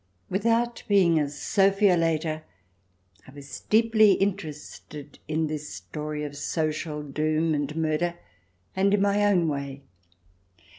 [0.31, 2.41] Without being a Sophiolater,
[3.27, 8.15] I was deeply interested in this story of social doom and murder,
[8.75, 9.83] and in my own way.